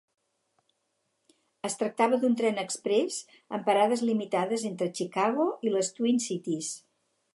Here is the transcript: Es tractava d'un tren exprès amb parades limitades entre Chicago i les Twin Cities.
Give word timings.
Es 1.69 1.75
tractava 1.81 2.19
d'un 2.23 2.37
tren 2.39 2.57
exprès 2.63 3.19
amb 3.57 3.69
parades 3.69 4.03
limitades 4.11 4.65
entre 4.71 4.89
Chicago 5.01 5.47
i 5.69 5.75
les 5.77 5.93
Twin 5.99 6.19
Cities. 6.31 6.73